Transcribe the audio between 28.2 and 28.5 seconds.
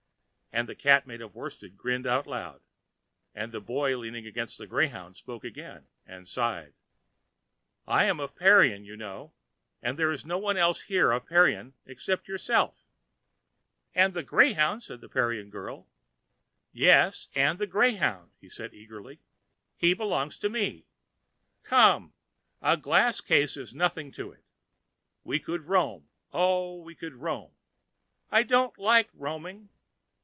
"I